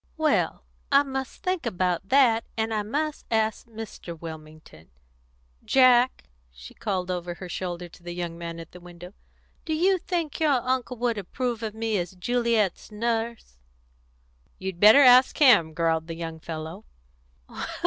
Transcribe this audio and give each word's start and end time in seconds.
"Well, 0.17 0.63
I 0.91 1.03
must 1.03 1.43
think 1.43 1.67
about 1.67 2.09
that, 2.09 2.43
and 2.57 2.73
I 2.73 2.81
must 2.81 3.23
ask 3.29 3.67
Mr. 3.67 4.19
Wilmington. 4.19 4.89
Jack," 5.63 6.23
she 6.51 6.73
called 6.73 7.11
over 7.11 7.35
her 7.35 7.47
shoulder 7.47 7.87
to 7.87 8.01
the 8.01 8.15
young 8.15 8.35
man 8.35 8.59
at 8.59 8.71
the 8.71 8.79
window, 8.79 9.13
"do 9.63 9.75
you 9.75 9.99
think 9.99 10.39
your 10.39 10.53
uncle 10.53 10.97
would 10.97 11.19
approve 11.19 11.61
of 11.61 11.75
me 11.75 11.99
as 11.99 12.15
Juliet's 12.15 12.91
Nurse?" 12.91 13.59
"You'd 14.57 14.79
better 14.79 15.01
ask 15.03 15.37
him," 15.37 15.71
growled 15.71 16.07
the 16.07 16.15
young 16.15 16.39
fellow. 16.39 16.85